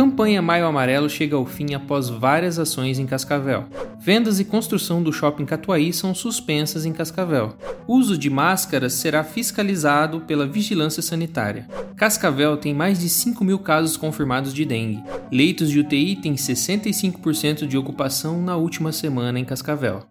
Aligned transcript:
Campanha 0.00 0.40
Maio 0.40 0.64
Amarelo 0.64 1.10
chega 1.10 1.36
ao 1.36 1.44
fim 1.44 1.74
após 1.74 2.08
várias 2.08 2.58
ações 2.58 2.98
em 2.98 3.04
Cascavel. 3.04 3.66
Vendas 3.98 4.40
e 4.40 4.46
construção 4.46 5.02
do 5.02 5.12
shopping 5.12 5.44
Catuaí 5.44 5.92
são 5.92 6.14
suspensas 6.14 6.86
em 6.86 6.92
Cascavel. 6.94 7.54
Uso 7.86 8.16
de 8.16 8.30
máscaras 8.30 8.94
será 8.94 9.22
fiscalizado 9.22 10.22
pela 10.22 10.46
Vigilância 10.46 11.02
Sanitária. 11.02 11.68
Cascavel 11.96 12.56
tem 12.56 12.72
mais 12.72 12.98
de 12.98 13.10
5 13.10 13.44
mil 13.44 13.58
casos 13.58 13.98
confirmados 13.98 14.54
de 14.54 14.64
dengue. 14.64 15.04
Leitos 15.30 15.68
de 15.68 15.80
UTI 15.80 16.16
têm 16.16 16.34
65% 16.34 17.66
de 17.66 17.76
ocupação 17.76 18.40
na 18.40 18.56
última 18.56 18.92
semana 18.92 19.38
em 19.38 19.44
Cascavel. 19.44 20.06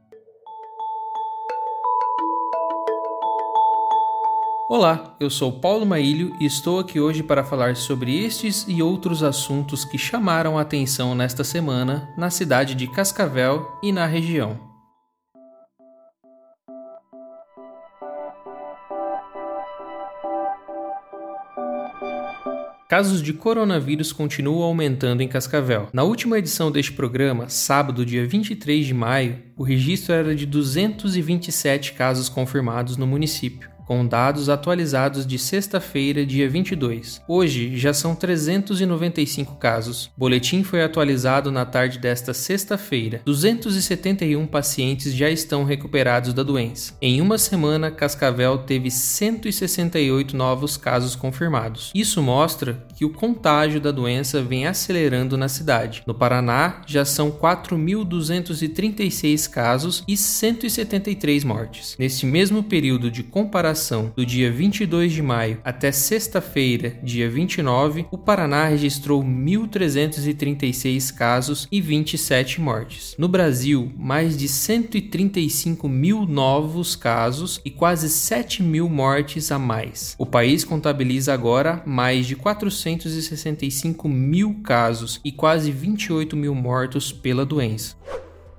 Olá, 4.72 5.16
eu 5.20 5.32
sou 5.32 5.52
Paulo 5.52 5.84
Maílio 5.84 6.32
e 6.40 6.46
estou 6.46 6.78
aqui 6.78 7.00
hoje 7.00 7.24
para 7.24 7.44
falar 7.44 7.76
sobre 7.76 8.24
estes 8.24 8.68
e 8.68 8.84
outros 8.84 9.24
assuntos 9.24 9.84
que 9.84 9.98
chamaram 9.98 10.60
a 10.60 10.62
atenção 10.62 11.16
nesta 11.16 11.44
semana 11.44 12.08
na 12.16 12.30
cidade 12.30 12.76
de 12.76 12.86
Cascavel 12.86 13.68
e 13.82 13.92
na 13.92 14.06
região. 14.06 14.60
Casos 22.88 23.24
de 23.24 23.34
coronavírus 23.34 24.14
continuam 24.14 24.62
aumentando 24.62 25.24
em 25.24 25.28
Cascavel. 25.28 25.90
Na 25.92 26.04
última 26.04 26.38
edição 26.38 26.72
deste 26.72 26.92
programa, 26.92 27.50
sábado, 27.50 28.06
dia 28.06 28.28
23 28.28 28.86
de 28.86 28.94
maio, 28.94 29.42
o 29.58 29.64
registro 29.64 30.14
era 30.14 30.36
de 30.36 30.46
227 30.46 31.94
casos 31.94 32.30
confirmados 32.30 32.98
no 32.98 33.08
município 33.08 33.79
com 33.90 34.06
dados 34.06 34.50
atualizados 34.50 35.26
de 35.26 35.40
sexta-feira, 35.40 36.24
dia 36.24 36.48
22. 36.48 37.24
Hoje 37.28 37.76
já 37.76 37.92
são 37.92 38.14
395 38.14 39.56
casos. 39.56 40.12
O 40.16 40.20
boletim 40.20 40.62
foi 40.62 40.84
atualizado 40.84 41.52
na 41.52 41.66
tarde 41.66 41.98
desta 41.98 42.32
sexta-feira. 42.32 43.24
271 43.26 44.46
pacientes 44.46 45.12
já 45.12 45.28
estão 45.32 45.64
recuperados 45.64 46.36
da 46.36 46.44
doença. 46.44 46.94
Em 47.02 47.20
uma 47.20 47.40
semana, 47.40 47.90
Cascavel 47.90 48.60
teve 48.60 48.92
168 48.92 50.38
novos 50.38 50.78
casos 50.78 51.16
confirmados. 51.16 51.90
Isso 51.96 52.22
mostra 52.22 52.86
que 53.00 53.06
o 53.06 53.10
contágio 53.10 53.80
da 53.80 53.92
doença 53.92 54.44
vem 54.44 54.68
acelerando 54.68 55.38
na 55.38 55.48
cidade. 55.48 56.04
No 56.06 56.14
Paraná, 56.14 56.82
já 56.86 57.06
são 57.06 57.32
4.236 57.32 59.50
casos 59.50 60.04
e 60.06 60.18
173 60.18 61.46
mortes. 61.46 61.96
Neste 61.98 62.26
mesmo 62.26 62.62
período 62.62 63.10
de 63.10 63.24
comparação, 63.24 64.12
do 64.18 64.26
dia 64.26 64.52
22 64.52 65.14
de 65.14 65.22
maio 65.22 65.62
até 65.64 65.94
sexta-feira, 65.94 67.00
dia 67.02 67.30
29, 67.30 68.06
o 68.12 68.18
Paraná 68.18 68.66
registrou 68.66 69.24
1.336 69.24 71.16
casos 71.16 71.70
e 71.72 71.80
27 71.80 72.60
mortes. 72.60 73.16
No 73.18 73.30
Brasil, 73.30 73.94
mais 73.98 74.36
de 74.36 74.50
135 74.50 75.88
mil 75.88 76.26
novos 76.26 76.98
casos 76.98 77.62
e 77.64 77.72
quase 77.72 78.10
7 78.10 78.62
mil 78.62 78.90
mortes 78.90 79.54
a 79.54 79.58
mais. 79.58 80.16
O 80.18 80.26
país 80.26 80.66
contabiliza 80.66 81.34
agora 81.34 81.82
mais 81.86 82.28
de 82.28 82.36
465 82.98 84.10
mil 84.10 84.56
casos 84.64 85.20
e 85.24 85.32
quase 85.32 85.72
28 85.72 86.36
mil 86.36 86.56
mortos 86.56 87.12
pela 87.12 87.46
doença. 87.46 87.96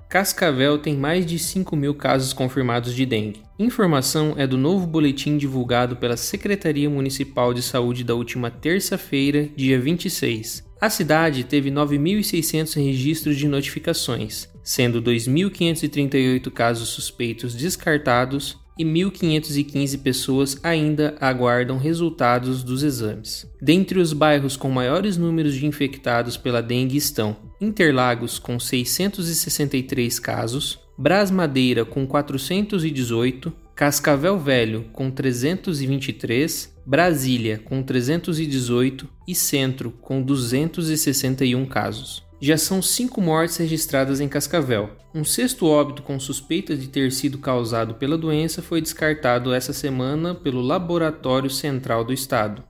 Cascavel 0.07 0.77
tem 0.77 0.95
mais 0.95 1.25
de 1.25 1.39
5 1.39 1.73
mil 1.75 1.95
casos 1.95 2.33
confirmados 2.33 2.93
de 2.93 3.05
dengue. 3.05 3.41
Informação 3.57 4.33
é 4.37 4.45
do 4.45 4.57
novo 4.57 4.85
boletim 4.85 5.37
divulgado 5.37 5.95
pela 5.95 6.17
Secretaria 6.17 6.89
Municipal 6.89 7.53
de 7.53 7.61
Saúde 7.61 8.03
da 8.03 8.13
última 8.13 8.51
terça-feira, 8.51 9.49
dia 9.55 9.79
26. 9.79 10.69
A 10.81 10.89
cidade 10.89 11.43
teve 11.43 11.71
9.600 11.71 12.75
registros 12.75 13.37
de 13.37 13.47
notificações, 13.47 14.49
sendo 14.63 15.01
2.538 15.01 16.51
casos 16.51 16.89
suspeitos 16.89 17.53
descartados 17.53 18.60
e 18.81 18.85
1.515 18.85 20.01
pessoas 20.01 20.57
ainda 20.63 21.15
aguardam 21.21 21.77
resultados 21.77 22.63
dos 22.63 22.81
exames. 22.81 23.45
Dentre 23.61 23.99
os 23.99 24.11
bairros 24.11 24.57
com 24.57 24.69
maiores 24.71 25.17
números 25.17 25.53
de 25.53 25.65
infectados 25.65 26.35
pela 26.35 26.61
dengue 26.61 26.97
estão 26.97 27.37
Interlagos, 27.61 28.39
com 28.39 28.59
663 28.59 30.19
casos, 30.19 30.79
Brás 30.97 31.29
Madeira, 31.29 31.85
com 31.85 32.07
418, 32.07 33.53
Cascavel 33.75 34.39
Velho, 34.39 34.85
com 34.91 35.11
323, 35.11 36.75
Brasília, 36.83 37.59
com 37.63 37.83
318 37.83 39.07
e 39.27 39.35
Centro, 39.35 39.91
com 39.91 40.23
261 40.23 41.65
casos 41.67 42.30
já 42.41 42.57
são 42.57 42.81
cinco 42.81 43.21
mortes 43.21 43.57
registradas 43.57 44.19
em 44.19 44.27
Cascavel. 44.27 44.89
Um 45.13 45.23
sexto 45.23 45.67
óbito 45.67 46.01
com 46.01 46.19
suspeita 46.19 46.75
de 46.75 46.87
ter 46.87 47.11
sido 47.11 47.37
causado 47.37 47.93
pela 47.93 48.17
doença 48.17 48.63
foi 48.63 48.81
descartado 48.81 49.53
essa 49.53 49.71
semana 49.71 50.33
pelo 50.33 50.59
Laboratório 50.59 51.51
Central 51.51 52.03
do 52.03 52.11
Estado. 52.11 52.63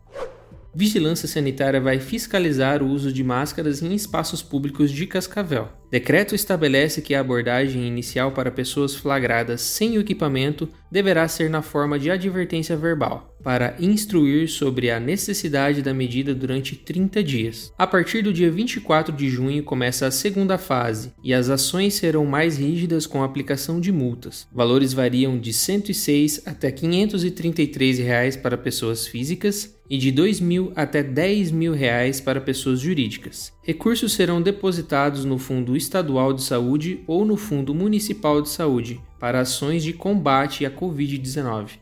Vigilância 0.76 1.28
Sanitária 1.28 1.80
vai 1.80 2.00
fiscalizar 2.00 2.84
o 2.84 2.88
uso 2.88 3.14
de 3.14 3.24
máscaras 3.24 3.82
em 3.82 3.94
espaços 3.94 4.42
públicos 4.42 4.92
de 4.92 5.08
Cascavel. 5.08 5.81
Decreto 5.92 6.34
estabelece 6.34 7.02
que 7.02 7.14
a 7.14 7.20
abordagem 7.20 7.86
inicial 7.86 8.32
para 8.32 8.50
pessoas 8.50 8.96
flagradas 8.96 9.60
sem 9.60 9.98
equipamento 9.98 10.70
deverá 10.90 11.28
ser 11.28 11.50
na 11.50 11.62
forma 11.62 12.00
de 12.00 12.10
advertência 12.10 12.78
verbal, 12.78 13.36
para 13.44 13.76
instruir 13.78 14.48
sobre 14.48 14.90
a 14.90 15.02
necessidade 15.02 15.82
da 15.82 15.94
medida 15.94 16.34
durante 16.34 16.78
30 16.78 17.22
dias. 17.22 17.74
A 17.78 17.86
partir 17.86 18.22
do 18.22 18.32
dia 18.32 18.50
24 18.50 19.14
de 19.14 19.30
junho 19.30 19.64
começa 19.64 20.08
a 20.08 20.12
segunda 20.12 20.58
fase 20.58 21.12
e 21.22 21.34
as 21.34 21.50
ações 21.50 21.96
serão 21.96 22.26
mais 22.26 22.58
rígidas 22.58 23.06
com 23.06 23.22
a 23.22 23.26
aplicação 23.26 23.82
de 23.82 23.92
multas. 23.92 24.48
Valores 24.50 24.94
variam 24.94 25.38
de 25.38 25.50
R$ 25.50 25.58
106 25.58 26.44
até 26.46 26.72
533 26.72 28.00
reais 28.00 28.38
para 28.38 28.58
pessoas 28.58 29.06
físicas 29.06 29.76
e 29.90 29.98
de 29.98 30.08
R$ 30.08 30.14
2 30.14 30.40
mil 30.40 30.72
até 30.74 31.04
10 31.04 31.52
mil 31.52 31.74
reais 31.74 32.22
para 32.22 32.40
pessoas 32.40 32.80
jurídicas. 32.80 33.52
Recursos 33.64 34.14
serão 34.14 34.42
depositados 34.42 35.24
no 35.24 35.38
Fundo 35.38 35.78
Estadual 35.78 36.34
de 36.34 36.42
Saúde 36.42 37.04
ou 37.06 37.24
no 37.24 37.38
Fundo 37.38 37.76
Municipal 37.76 38.42
de 38.42 38.50
Saúde 38.50 39.00
para 39.20 39.42
ações 39.42 39.84
de 39.84 39.94
combate 39.94 40.66
à 40.66 40.72
Covid-19. 40.72 41.80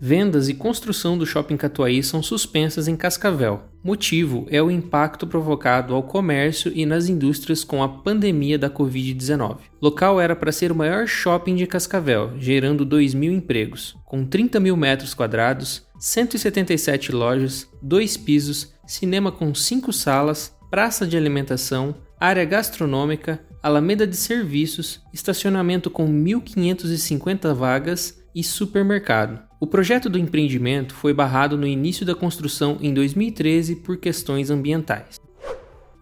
Vendas 0.00 0.48
e 0.48 0.54
construção 0.54 1.16
do 1.16 1.26
Shopping 1.26 1.56
Catuaí 1.56 2.02
são 2.02 2.22
suspensas 2.22 2.88
em 2.88 2.96
Cascavel. 2.96 3.62
Motivo 3.82 4.46
é 4.50 4.62
o 4.62 4.70
impacto 4.70 5.26
provocado 5.26 5.94
ao 5.94 6.02
comércio 6.02 6.72
e 6.74 6.86
nas 6.86 7.08
indústrias 7.08 7.62
com 7.62 7.82
a 7.82 7.88
pandemia 7.88 8.58
da 8.58 8.70
Covid-19. 8.70 9.58
Local 9.80 10.20
era 10.20 10.34
para 10.34 10.52
ser 10.52 10.72
o 10.72 10.74
maior 10.74 11.06
shopping 11.06 11.54
de 11.54 11.66
Cascavel, 11.66 12.32
gerando 12.38 12.84
2 12.84 13.14
mil 13.14 13.32
empregos, 13.32 13.94
com 14.06 14.24
30 14.24 14.58
mil 14.58 14.76
metros 14.76 15.14
quadrados, 15.14 15.86
177 15.98 17.12
lojas, 17.12 17.68
dois 17.80 18.16
pisos, 18.16 18.74
cinema 18.86 19.32
com 19.32 19.54
cinco 19.54 19.92
salas, 19.92 20.53
praça 20.74 21.06
de 21.06 21.16
alimentação, 21.16 21.94
área 22.18 22.44
gastronômica, 22.44 23.40
alameda 23.62 24.04
de 24.04 24.16
serviços, 24.16 25.00
estacionamento 25.12 25.88
com 25.88 26.04
1.550 26.08 27.54
vagas 27.54 28.20
e 28.34 28.42
supermercado. 28.42 29.40
O 29.60 29.68
projeto 29.68 30.10
do 30.10 30.18
empreendimento 30.18 30.92
foi 30.92 31.14
barrado 31.14 31.56
no 31.56 31.64
início 31.64 32.04
da 32.04 32.12
construção 32.12 32.76
em 32.80 32.92
2013 32.92 33.76
por 33.76 33.98
questões 33.98 34.50
ambientais. 34.50 35.20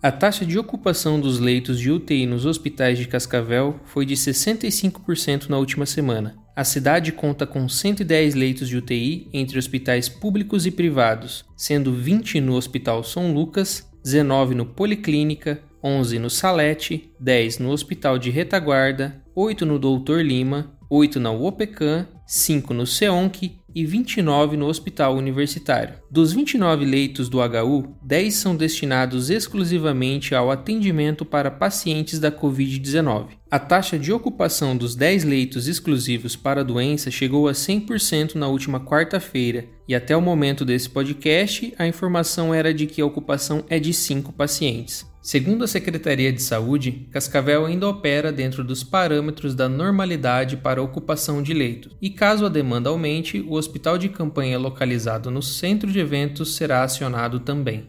A 0.03 0.11
taxa 0.11 0.47
de 0.47 0.59
ocupação 0.59 1.21
dos 1.21 1.39
leitos 1.39 1.79
de 1.79 1.91
UTI 1.91 2.25
nos 2.25 2.47
hospitais 2.47 2.97
de 2.97 3.07
Cascavel 3.07 3.79
foi 3.85 4.07
de 4.07 4.15
65% 4.15 5.51
na 5.51 5.59
última 5.59 5.85
semana. 5.85 6.35
A 6.57 6.65
cidade 6.65 7.13
conta 7.13 7.47
com 7.47 7.69
110 7.69 8.35
leitos 8.35 8.71
de 8.71 8.79
UTI 8.79 9.29
entre 9.35 9.59
hospitais 9.59 10.09
públicos 10.09 10.65
e 10.65 10.71
privados, 10.71 11.45
sendo 11.55 11.93
20 11.93 12.41
no 12.41 12.55
Hospital 12.55 13.05
São 13.05 13.35
Lucas, 13.35 13.92
19 14.05 14.55
no 14.55 14.67
Policlínica, 14.67 15.61
11 15.83 16.19
no 16.19 16.31
Salete, 16.31 17.11
10 17.19 17.61
no 17.61 17.71
Hospital 17.71 18.19
de 18.19 18.31
Retaguarda, 18.31 19.23
8 19.35 19.67
no 19.67 19.79
Doutor 19.79 20.23
Lima, 20.25 20.79
8 20.89 21.19
na 21.21 21.31
UOPECAM, 21.31 22.07
5 22.27 22.75
no 22.75 22.87
SEONC 22.87 23.62
e 23.75 23.85
29 23.85 24.57
no 24.57 24.67
Hospital 24.67 25.17
Universitário. 25.17 25.95
Dos 26.11 26.33
29 26.33 26.85
leitos 26.85 27.29
do 27.29 27.39
HU, 27.39 27.97
10 28.03 28.35
são 28.35 28.57
destinados 28.57 29.31
exclusivamente 29.31 30.35
ao 30.35 30.51
atendimento 30.51 31.25
para 31.25 31.51
pacientes 31.51 32.19
da 32.19 32.31
Covid-19. 32.31 33.29
A 33.51 33.59
taxa 33.59 33.99
de 33.99 34.13
ocupação 34.13 34.77
dos 34.77 34.95
10 34.95 35.25
leitos 35.25 35.69
exclusivos 35.69 36.35
para 36.35 36.63
a 36.63 36.65
doença 36.65 37.11
chegou 37.11 37.49
a 37.49 37.53
100% 37.53 38.35
na 38.35 38.49
última 38.49 38.81
quarta-feira, 38.81 39.67
e 39.87 39.95
até 39.95 40.17
o 40.17 40.23
momento 40.23 40.65
desse 40.65 40.89
podcast, 40.89 41.75
a 41.79 41.87
informação 41.87 42.55
era 42.55 42.73
de 42.73 42.87
que 42.87 43.03
a 43.03 43.07
ocupação 43.07 43.65
é 43.69 43.79
de 43.79 43.93
5 43.93 44.33
pacientes. 44.33 45.12
Segundo 45.23 45.63
a 45.63 45.69
Secretaria 45.69 46.33
de 46.33 46.43
Saúde, 46.43 47.07
Cascavel 47.13 47.65
ainda 47.65 47.89
opera 47.89 48.33
dentro 48.33 48.65
dos 48.65 48.83
parâmetros 48.83 49.55
da 49.55 49.69
normalidade 49.69 50.57
para 50.57 50.83
ocupação 50.83 51.41
de 51.41 51.55
leitos, 51.55 51.97
e 52.03 52.11
caso 52.11 52.45
a 52.45 52.49
demanda 52.49 52.91
aumente, 52.91 53.39
o 53.39 53.53
hospital 53.53 53.97
de 53.97 54.09
campanha 54.09 54.59
localizado 54.59 55.31
no 55.31 55.41
centro 55.41 55.93
de 55.93 56.01
eventos 56.01 56.57
será 56.57 56.83
acionado 56.83 57.39
também. 57.39 57.89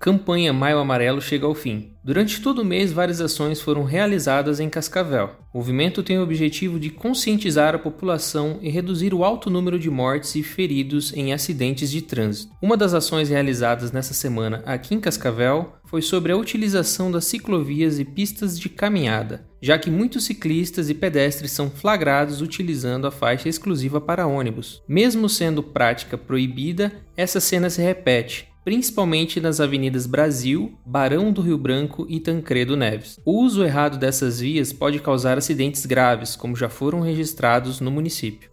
campanha 0.00 0.52
Maio 0.52 0.78
Amarelo 0.78 1.20
chega 1.20 1.44
ao 1.44 1.54
fim. 1.54 1.92
Durante 2.02 2.40
todo 2.40 2.62
o 2.62 2.64
mês, 2.64 2.92
várias 2.92 3.20
ações 3.20 3.60
foram 3.60 3.84
realizadas 3.84 4.58
em 4.58 4.70
Cascavel. 4.70 5.32
O 5.52 5.58
movimento 5.58 6.02
tem 6.02 6.18
o 6.18 6.22
objetivo 6.22 6.80
de 6.80 6.88
conscientizar 6.88 7.74
a 7.74 7.78
população 7.78 8.58
e 8.62 8.70
reduzir 8.70 9.12
o 9.12 9.24
alto 9.24 9.50
número 9.50 9.78
de 9.78 9.90
mortes 9.90 10.34
e 10.34 10.42
feridos 10.42 11.12
em 11.12 11.32
acidentes 11.32 11.90
de 11.90 12.00
trânsito. 12.00 12.50
Uma 12.62 12.76
das 12.76 12.94
ações 12.94 13.28
realizadas 13.28 13.92
nessa 13.92 14.14
semana 14.14 14.62
aqui 14.64 14.94
em 14.94 15.00
Cascavel 15.00 15.74
foi 15.88 16.02
sobre 16.02 16.30
a 16.32 16.36
utilização 16.36 17.10
das 17.10 17.24
ciclovias 17.24 17.98
e 17.98 18.04
pistas 18.04 18.60
de 18.60 18.68
caminhada, 18.68 19.46
já 19.60 19.78
que 19.78 19.90
muitos 19.90 20.24
ciclistas 20.24 20.90
e 20.90 20.94
pedestres 20.94 21.50
são 21.50 21.70
flagrados 21.70 22.42
utilizando 22.42 23.06
a 23.06 23.10
faixa 23.10 23.48
exclusiva 23.48 23.98
para 23.98 24.26
ônibus. 24.26 24.82
Mesmo 24.86 25.30
sendo 25.30 25.62
prática 25.62 26.18
proibida, 26.18 26.92
essa 27.16 27.40
cena 27.40 27.70
se 27.70 27.80
repete, 27.80 28.48
principalmente 28.62 29.40
nas 29.40 29.60
avenidas 29.60 30.06
Brasil, 30.06 30.78
Barão 30.84 31.32
do 31.32 31.40
Rio 31.40 31.56
Branco 31.56 32.06
e 32.06 32.20
Tancredo 32.20 32.76
Neves. 32.76 33.18
O 33.24 33.42
uso 33.42 33.64
errado 33.64 33.96
dessas 33.96 34.40
vias 34.40 34.74
pode 34.74 34.98
causar 34.98 35.38
acidentes 35.38 35.86
graves, 35.86 36.36
como 36.36 36.54
já 36.54 36.68
foram 36.68 37.00
registrados 37.00 37.80
no 37.80 37.90
município. 37.90 38.50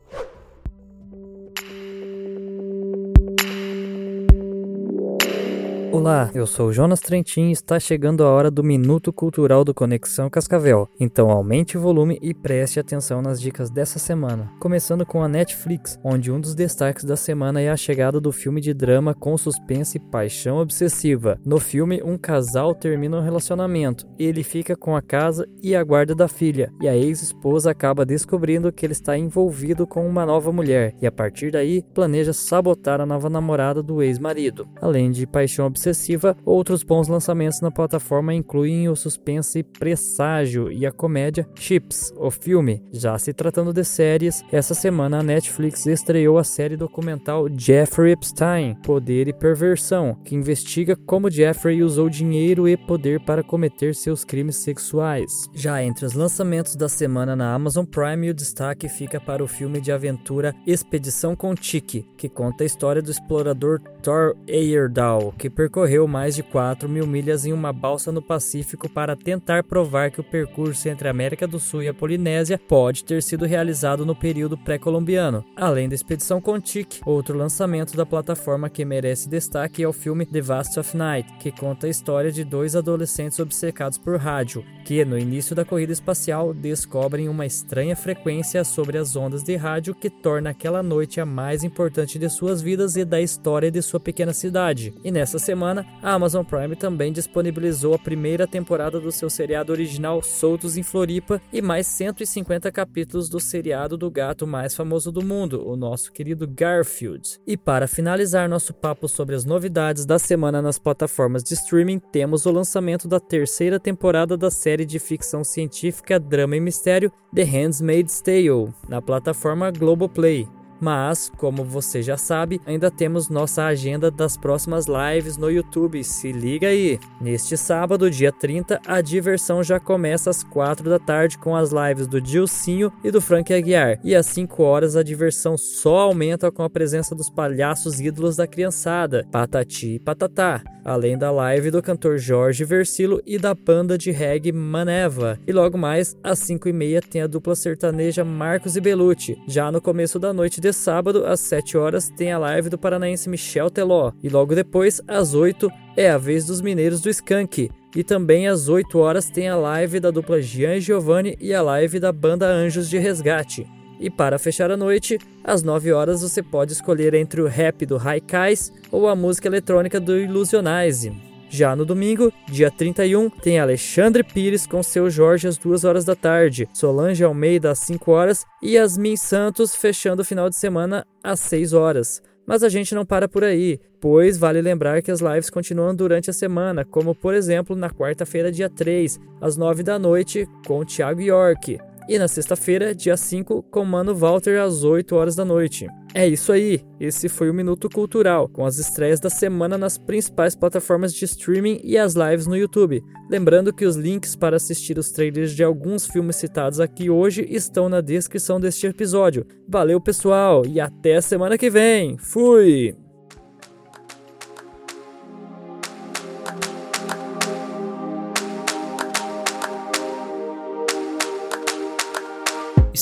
Olá, 5.96 6.30
eu 6.36 6.46
sou 6.46 6.74
Jonas 6.74 7.00
Trentin 7.00 7.48
e 7.48 7.52
está 7.54 7.80
chegando 7.80 8.26
a 8.26 8.30
hora 8.30 8.52
do 8.52 8.62
Minuto 8.62 9.14
Cultural 9.14 9.64
do 9.64 9.74
Conexão 9.74 10.30
Cascavel. 10.30 10.90
Então 11.00 11.32
aumente 11.32 11.78
o 11.78 11.82
volume 11.82 12.20
e 12.22 12.34
preste 12.34 12.82
atenção 12.82 13.22
nas 13.22 13.40
dicas 13.40 13.70
dessa 13.70 13.98
semana. 13.98 14.52
Começando 14.60 15.06
com 15.06 15.24
a 15.24 15.30
Netflix, 15.30 15.98
onde 16.04 16.30
um 16.30 16.42
dos 16.42 16.54
destaques 16.54 17.06
da 17.06 17.16
semana 17.16 17.62
é 17.62 17.70
a 17.70 17.78
chegada 17.78 18.20
do 18.20 18.34
filme 18.34 18.60
de 18.60 18.74
drama 18.74 19.14
com 19.14 19.38
suspense 19.38 19.96
e 19.96 20.02
paixão 20.12 20.58
obsessiva. 20.58 21.40
No 21.46 21.62
filme, 21.62 22.04
um 22.04 22.18
casal 22.18 22.76
termina 22.76 23.18
um 23.18 23.24
relacionamento. 23.24 24.06
Ele 24.20 24.44
fica 24.44 24.76
com 24.76 24.98
a 24.98 25.02
casa 25.02 25.48
e 25.64 25.78
a 25.78 25.84
guarda 25.84 26.14
da 26.14 26.28
filha, 26.28 26.74
e 26.82 26.90
a 26.90 26.96
ex-esposa 26.96 27.72
acaba 27.72 28.06
descobrindo 28.06 28.70
que 28.70 28.86
ele 28.86 28.92
está 28.92 29.18
envolvido 29.18 29.88
com 29.88 30.06
uma 30.06 30.26
nova 30.26 30.52
mulher, 30.52 30.94
e 31.02 31.08
a 31.08 31.12
partir 31.12 31.52
daí 31.52 31.82
planeja 31.94 32.34
sabotar 32.34 33.00
a 33.00 33.06
nova 33.06 33.30
namorada 33.30 33.82
do 33.82 34.04
ex-marido. 34.04 34.68
Além 34.82 35.10
de 35.10 35.26
paixão 35.26 35.66
obsessiva, 35.66 35.85
excessiva, 35.86 36.36
outros 36.44 36.84
bons 36.84 37.08
lançamentos 37.08 37.62
na 37.62 37.70
plataforma 37.70 38.34
incluem 38.34 38.90
o 38.90 38.96
suspense 38.96 39.64
Presságio 39.64 40.72
e 40.72 40.86
a 40.86 40.92
comédia 40.92 41.48
Chips, 41.56 42.12
o 42.18 42.32
filme. 42.32 42.84
Já 42.92 43.18
se 43.18 43.34
tratando 43.34 43.72
de 43.72 43.84
séries, 43.84 44.44
essa 44.52 44.74
semana 44.74 45.20
a 45.20 45.24
Netflix 45.24 45.86
estreou 45.86 46.38
a 46.38 46.44
série 46.44 46.76
documental 46.76 47.48
Jeffrey 47.56 48.14
Epstein, 48.14 48.76
Poder 48.84 49.28
e 49.28 49.34
Perversão, 49.34 50.16
que 50.24 50.36
investiga 50.36 50.96
como 50.96 51.30
Jeffrey 51.30 51.84
usou 51.84 52.10
dinheiro 52.10 52.68
e 52.68 52.76
poder 52.76 53.20
para 53.20 53.44
cometer 53.44 53.94
seus 53.94 54.24
crimes 54.24 54.58
sexuais. 54.58 55.32
Já 55.54 55.84
entre 55.84 56.06
os 56.06 56.14
lançamentos 56.14 56.76
da 56.76 56.90
semana 56.90 57.36
na 57.36 57.54
Amazon 57.54 57.86
Prime, 57.86 58.30
o 58.30 58.34
destaque 58.34 58.90
fica 58.90 59.20
para 59.20 59.44
o 59.44 59.48
filme 59.48 59.80
de 59.80 59.92
aventura 59.92 60.56
Expedição 60.66 61.36
com 61.36 61.54
Tiki, 61.54 62.08
que 62.18 62.30
conta 62.30 62.64
a 62.64 62.66
história 62.66 63.02
do 63.02 63.12
explorador 63.12 63.82
Thor 64.06 64.36
Heyerdahl, 64.48 65.34
que 65.36 65.50
percorreu 65.50 65.96
percorreu 65.96 66.08
mais 66.08 66.36
de 66.36 66.44
4 66.44 66.88
mil 66.90 67.06
milhas 67.06 67.46
em 67.46 67.54
uma 67.54 67.72
balsa 67.72 68.12
no 68.12 68.22
Pacífico 68.22 68.90
para 68.90 69.16
tentar 69.16 69.64
provar 69.64 70.12
que 70.12 70.20
o 70.20 70.24
percurso 70.24 70.88
entre 70.90 71.08
a 71.08 71.12
América 71.12 71.48
do 71.48 71.60
Sul 71.60 71.84
e 71.84 71.88
a 71.88 71.94
Polinésia 71.94 72.58
pode 72.58 73.04
ter 73.04 73.22
sido 73.22 73.46
realizado 73.46 74.06
no 74.06 74.16
período 74.16 74.58
pré-colombiano. 74.58 75.44
Além 75.56 75.88
da 75.88 75.96
expedição 75.96 76.42
Contic, 76.42 77.02
outro 77.06 77.38
lançamento 77.38 77.96
da 77.96 78.06
plataforma 78.06 78.70
que 78.70 78.86
merece 78.86 79.30
destaque 79.30 79.84
é 79.84 79.88
o 79.88 79.94
filme 79.94 80.26
The 80.26 80.42
Vast 80.42 80.80
of 80.80 80.96
Night, 80.98 81.32
que 81.40 81.52
conta 81.52 81.88
a 81.88 81.90
história 81.90 82.32
de 82.32 82.44
dois 82.44 82.76
adolescentes 82.76 83.40
obcecados 83.40 83.98
por 83.98 84.18
rádio, 84.18 84.64
que 84.86 85.04
no 85.06 85.18
início 85.18 85.56
da 85.56 85.66
corrida 85.66 85.94
espacial 85.94 86.54
descobrem 86.54 87.28
uma 87.28 87.46
estranha 87.46 87.96
frequência 87.96 88.64
sobre 88.64 88.98
as 88.98 89.16
ondas 89.16 89.44
de 89.44 89.56
rádio 89.56 89.96
que 89.96 90.10
torna 90.10 90.52
aquela 90.52 90.82
noite 90.82 91.20
a 91.20 91.26
mais 91.26 91.64
importante 91.64 92.18
de 92.18 92.30
suas 92.30 92.62
vidas 92.62 92.96
e 92.96 93.06
da 93.06 93.22
história 93.22 93.72
de 93.72 93.82
sua 93.82 93.95
pequena 94.00 94.34
cidade. 94.34 94.94
E 95.04 95.12
nessa 95.12 95.40
semana 95.40 95.56
semana, 95.56 95.86
a 96.02 96.14
Amazon 96.14 96.44
Prime 96.44 96.76
também 96.76 97.12
disponibilizou 97.12 97.94
a 97.94 98.00
primeira 98.00 98.46
temporada 98.46 99.00
do 99.00 99.12
seu 99.12 99.30
seriado 99.30 99.72
original 99.72 100.22
Soltos 100.22 100.78
em 100.78 100.84
Floripa 100.84 101.42
e 101.52 101.62
mais 101.62 101.88
150 101.88 102.70
capítulos 102.72 103.30
do 103.30 103.40
seriado 103.40 103.98
do 103.98 104.12
gato 104.12 104.46
mais 104.46 104.76
famoso 104.76 105.12
do 105.12 105.24
mundo, 105.24 105.66
o 105.66 105.76
nosso 105.76 106.12
querido 106.12 106.46
Garfield. 106.46 107.40
E 107.48 107.56
para 107.56 107.88
finalizar 107.88 108.50
nosso 108.50 108.74
papo 108.74 109.08
sobre 109.08 109.34
as 109.34 109.46
novidades 109.46 110.06
da 110.06 110.20
semana 110.20 110.62
nas 110.62 110.78
plataformas 110.78 111.42
de 111.42 111.54
streaming, 111.54 112.00
temos 112.00 112.46
o 112.46 112.52
lançamento 112.52 113.08
da 113.08 113.20
terceira 113.20 113.80
temporada 113.80 114.38
da 114.38 114.52
série 114.52 114.86
de 114.86 115.00
ficção 115.00 115.44
científica, 115.44 116.20
drama 116.20 116.58
e 116.58 116.60
mistério 116.60 117.12
The 117.34 117.44
Handmaid's 117.44 118.22
Tale, 118.22 118.74
na 118.90 119.02
plataforma 119.02 119.72
Globoplay. 119.72 120.48
Mas, 120.80 121.32
como 121.38 121.64
você 121.64 122.02
já 122.02 122.18
sabe, 122.18 122.62
ainda 122.66 122.92
temos 122.92 123.30
nossa 123.30 123.66
agenda 123.66 124.12
das 124.12 124.38
próximas 124.38 124.86
lives 124.88 125.38
no 125.38 125.50
YouTube. 125.50 126.04
Se 126.04 126.32
liga 126.32 126.68
aí! 126.68 127.00
Neste 127.20 127.58
sábado, 127.58 128.10
dia 128.10 128.32
30, 128.32 128.82
a 128.86 129.02
diversão 129.02 129.64
já 129.64 129.80
começa 129.80 130.30
às 130.30 130.44
4 130.44 130.90
da 130.90 131.00
tarde 131.00 131.38
com 131.38 131.56
as 131.56 131.72
lives 131.72 132.08
do 132.08 132.22
Dilcinho 132.22 132.92
e 133.04 133.12
do 133.12 133.22
Frank 133.22 133.54
Aguiar. 133.54 134.00
E 134.04 134.16
às 134.16 134.26
5 134.28 134.62
horas 134.64 134.96
a 134.96 135.04
diversão 135.04 135.58
só 135.58 136.00
aumenta 136.00 136.52
com 136.52 136.64
a 136.64 136.70
presença 136.70 137.16
dos 137.16 137.30
palhaços 137.30 138.00
ídolos 138.00 138.36
da 138.36 138.48
criançada, 138.48 139.26
Patati 139.32 139.96
e 139.96 140.00
Patatá, 140.00 140.62
além 140.84 141.18
da 141.18 141.32
live 141.32 141.72
do 141.72 141.82
cantor 141.82 142.18
Jorge 142.18 142.64
Versilo 142.64 143.22
e 143.26 143.38
da 143.38 143.54
banda 143.54 143.98
de 143.98 144.12
reggae 144.12 144.52
Maneva. 144.52 145.40
E 145.48 145.52
logo 145.52 145.78
mais, 145.78 146.16
às 146.24 146.40
5 146.40 146.70
e 146.70 146.74
meia 146.74 147.02
tem 147.02 147.22
a 147.22 147.28
dupla 147.28 147.56
sertaneja 147.56 148.24
Marcos 148.24 148.76
e 148.76 148.82
Belucci. 148.82 149.38
Já 149.48 149.72
no 149.72 149.82
começo 149.82 150.20
da 150.20 150.34
noite 150.34 150.62
sábado, 150.76 151.26
às 151.26 151.40
7 151.40 151.78
horas, 151.78 152.10
tem 152.10 152.32
a 152.32 152.38
live 152.38 152.70
do 152.70 152.78
paranaense 152.78 153.30
Michel 153.30 153.70
Teló. 153.70 154.12
E 154.22 154.30
logo 154.30 154.54
depois, 154.54 155.02
às 155.08 155.34
8, 155.34 155.72
é 155.98 156.10
a 156.10 156.18
vez 156.18 156.46
dos 156.46 156.62
mineiros 156.62 157.02
do 157.02 157.10
Skank. 157.10 157.70
E 157.96 158.04
também 158.04 158.48
às 158.48 158.68
8 158.68 158.98
horas 159.00 159.30
tem 159.30 159.48
a 159.48 159.56
live 159.56 160.00
da 160.00 160.12
dupla 160.12 160.42
Gian 160.42 160.80
Giovanni 160.80 161.38
e 161.40 161.54
a 161.54 161.62
live 161.62 162.00
da 162.00 162.12
banda 162.12 162.48
Anjos 162.48 162.90
de 162.90 162.98
Resgate. 162.98 163.66
E 164.00 164.10
para 164.10 164.38
fechar 164.38 164.70
a 164.70 164.78
noite, 164.78 165.18
às 165.44 165.64
9 165.64 165.94
horas 165.94 166.22
você 166.22 166.44
pode 166.44 166.74
escolher 166.74 167.14
entre 167.14 167.42
o 167.42 167.48
rap 167.48 167.86
do 167.86 167.98
Haikais 167.98 168.72
ou 168.92 169.08
a 169.08 169.16
música 169.16 169.48
eletrônica 169.48 170.00
do 170.00 170.18
Illusionize. 170.18 171.25
Já 171.50 171.76
no 171.76 171.86
domingo, 171.86 172.34
dia 172.48 172.72
31, 172.72 173.30
tem 173.30 173.60
Alexandre 173.60 174.24
Pires 174.24 174.66
com 174.66 174.82
seu 174.82 175.10
Jorge 175.10 175.48
às 175.48 175.58
2 175.58 175.86
horas 175.86 176.04
da 176.04 176.16
tarde, 176.16 176.68
Solange 176.74 177.24
Almeida 177.24 177.72
às 177.72 177.80
5 177.80 178.12
horas 178.12 178.46
e 178.62 178.72
Yasmin 178.72 179.16
Santos 179.16 179.76
fechando 179.76 180.22
o 180.22 180.26
final 180.26 180.50
de 180.50 180.56
semana 180.56 181.06
às 181.24 181.40
6 181.40 181.74
horas. 181.74 182.22
Mas 182.46 182.62
a 182.62 182.70
gente 182.70 182.94
não 182.94 183.06
para 183.06 183.28
por 183.28 183.44
aí, 183.44 183.80
pois 184.00 184.38
vale 184.38 184.62
lembrar 184.62 185.02
que 185.02 185.12
as 185.12 185.20
lives 185.20 185.50
continuam 185.50 185.96
durante 185.96 186.30
a 186.30 186.34
semana, 186.34 186.86
como 186.86 187.16
por 187.16 187.34
exemplo 187.34 187.76
na 187.76 187.90
quarta-feira, 187.90 188.52
dia 188.52 188.70
3, 188.70 189.20
às 189.42 189.58
9 189.58 189.82
da 189.82 189.98
noite, 189.98 190.48
com 190.68 190.86
Thiago 190.86 191.22
York. 191.22 191.80
E 192.08 192.20
na 192.20 192.28
sexta-feira, 192.28 192.94
dia 192.94 193.18
5, 193.18 193.64
com 193.64 193.84
Mano 193.84 194.14
Walter 194.14 194.62
às 194.62 194.84
8 194.84 195.16
horas 195.16 195.36
da 195.36 195.44
noite. 195.44 195.88
É 196.18 196.26
isso 196.26 196.54
aí, 196.54 196.80
esse 196.98 197.28
foi 197.28 197.50
o 197.50 197.54
Minuto 197.54 197.90
Cultural, 197.90 198.48
com 198.48 198.66
as 198.66 198.78
estreias 198.78 199.20
da 199.20 199.30
semana 199.30 199.78
nas 199.78 199.98
principais 199.98 200.56
plataformas 200.56 201.14
de 201.14 201.26
streaming 201.26 201.82
e 201.84 201.98
as 201.98 202.14
lives 202.14 202.48
no 202.48 202.56
YouTube. 202.56 203.04
Lembrando 203.30 203.74
que 203.74 203.84
os 203.84 203.98
links 203.98 204.34
para 204.34 204.56
assistir 204.56 204.98
os 204.98 205.12
trailers 205.12 205.52
de 205.52 205.62
alguns 205.62 206.08
filmes 206.08 206.38
citados 206.38 206.80
aqui 206.80 207.10
hoje 207.10 207.46
estão 207.50 207.90
na 207.90 208.00
descrição 208.00 208.62
deste 208.62 208.88
episódio. 208.88 209.46
Valeu, 209.68 210.00
pessoal, 210.00 210.66
e 210.66 210.80
até 210.80 211.18
a 211.18 211.22
semana 211.22 211.58
que 211.58 211.70
vem! 211.70 212.18
Fui! 212.18 212.96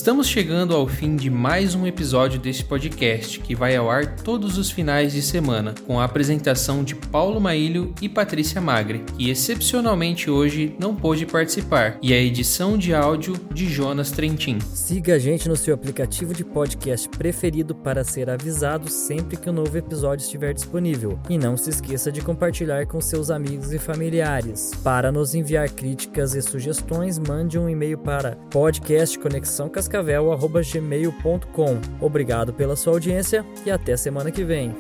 Estamos 0.03 0.27
chegando 0.27 0.75
ao 0.75 0.86
fim 0.86 1.15
de 1.15 1.29
mais 1.29 1.75
um 1.75 1.88
episódio 1.88 2.38
deste 2.38 2.65
podcast, 2.65 3.39
que 3.39 3.55
vai 3.55 3.74
ao 3.74 3.89
ar 3.89 4.17
todos 4.17 4.57
os 4.57 4.69
finais 4.69 5.13
de 5.13 5.22
semana, 5.22 5.74
com 5.88 5.98
a 5.98 6.03
apresentação 6.03 6.83
de 6.83 6.93
Paulo 6.93 7.39
Maílio 7.39 7.93
e 8.01 8.10
Patrícia 8.10 8.60
Magre, 8.60 9.05
que 9.17 9.29
excepcionalmente 9.29 10.29
hoje 10.29 10.75
não 10.77 10.93
pôde 10.93 11.25
participar, 11.25 11.98
e 12.01 12.13
a 12.13 12.17
edição 12.17 12.77
de 12.77 12.93
áudio 12.93 13.33
de 13.53 13.65
Jonas 13.65 14.12
Trentin. 14.12 14.60
Siga 14.60 15.15
a 15.15 15.17
gente 15.17 15.48
no 15.48 15.55
seu 15.55 15.74
aplicativo 15.74 16.33
de 16.33 16.43
podcast 16.43 17.07
preferido 17.07 17.74
para 17.74 18.03
ser 18.03 18.29
avisado 18.29 18.89
sempre 18.89 19.38
que 19.38 19.50
um 19.50 19.53
novo 19.53 19.77
episódio 19.77 20.25
estiver 20.25 20.53
disponível. 20.53 21.17
E 21.29 21.38
não 21.38 21.55
se 21.55 21.69
esqueça 21.69 22.12
de 22.12 22.19
compartilhar 22.19 22.88
com 22.88 23.00
seus 23.00 23.31
amigos 23.31 23.72
e 23.72 23.79
familiares. 23.79 24.72
Para 24.83 25.13
nos 25.13 25.33
enviar 25.33 25.69
críticas 25.69 26.36
e 26.36 26.41
sugestões, 26.41 27.17
mande 27.17 27.57
um 27.57 27.69
e-mail 27.69 27.98
para 27.98 28.36
podcastconexãocascavel 28.51 29.92
cascavel.gmail.com. 29.93 31.79
Obrigado 32.01 32.51
pela 32.53 32.75
sua 32.75 32.93
audiência 32.93 33.45
e 33.65 33.69
até 33.69 33.95
semana 33.95 34.31
que 34.31 34.43
vem. 34.43 34.75